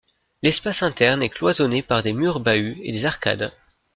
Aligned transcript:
L'espace 0.41 0.81
interne 0.81 1.21
est 1.21 1.29
cloisonné 1.29 1.83
par 1.83 2.01
des 2.01 2.11
murs-bahuts 2.11 2.79
et 2.81 2.91
des 2.91 3.05
arcades. 3.05 3.53